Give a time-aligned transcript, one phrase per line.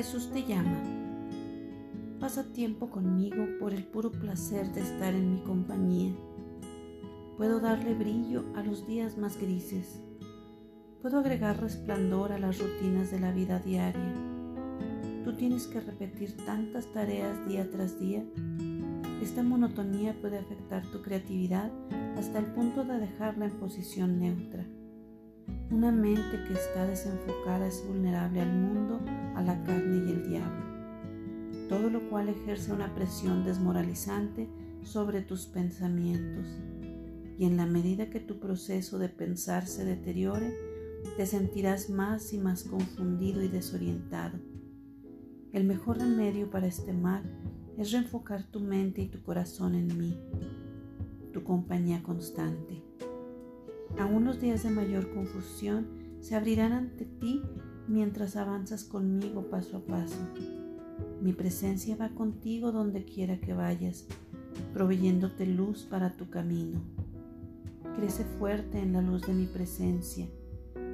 [0.00, 0.82] Jesús te llama.
[2.20, 6.14] Pasa tiempo conmigo por el puro placer de estar en mi compañía.
[7.36, 10.00] Puedo darle brillo a los días más grises.
[11.02, 14.14] Puedo agregar resplandor a las rutinas de la vida diaria.
[15.22, 18.24] Tú tienes que repetir tantas tareas día tras día.
[19.20, 21.70] Esta monotonía puede afectar tu creatividad
[22.16, 24.64] hasta el punto de dejarla en posición neutra.
[25.70, 29.00] Una mente que está desenfocada es vulnerable al mundo,
[29.36, 30.64] a la carne y el diablo,
[31.68, 34.48] todo lo cual ejerce una presión desmoralizante
[34.82, 36.48] sobre tus pensamientos.
[37.38, 40.52] Y en la medida que tu proceso de pensar se deteriore,
[41.16, 44.40] te sentirás más y más confundido y desorientado.
[45.52, 47.22] El mejor remedio para este mal
[47.78, 50.18] es reenfocar tu mente y tu corazón en mí,
[51.32, 52.82] tu compañía constante.
[53.98, 55.88] Aún los días de mayor confusión
[56.20, 57.42] se abrirán ante ti
[57.88, 60.18] mientras avanzas conmigo paso a paso.
[61.20, 64.06] Mi presencia va contigo donde quiera que vayas,
[64.72, 66.80] proveyéndote luz para tu camino.
[67.96, 70.28] Crece fuerte en la luz de mi presencia.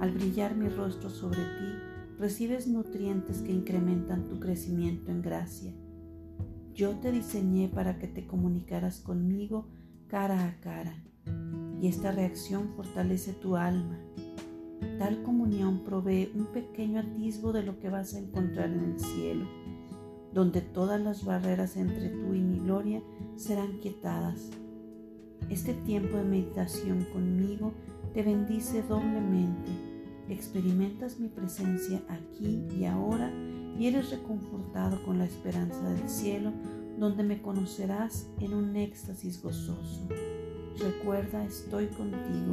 [0.00, 5.72] Al brillar mi rostro sobre ti, recibes nutrientes que incrementan tu crecimiento en gracia.
[6.74, 9.68] Yo te diseñé para que te comunicaras conmigo
[10.08, 11.09] cara a cara
[11.80, 13.98] y esta reacción fortalece tu alma.
[14.98, 19.46] Tal comunión provee un pequeño atisbo de lo que vas a encontrar en el cielo,
[20.32, 23.02] donde todas las barreras entre tú y mi gloria
[23.36, 24.50] serán quietadas.
[25.48, 27.72] Este tiempo de meditación conmigo
[28.12, 29.70] te bendice doblemente.
[30.28, 33.32] Experimentas mi presencia aquí y ahora
[33.78, 36.52] y eres reconfortado con la esperanza del cielo,
[36.98, 40.06] donde me conocerás en un éxtasis gozoso.
[40.80, 42.52] Recuerda, estoy contigo